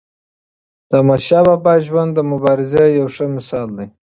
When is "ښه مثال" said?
3.15-3.67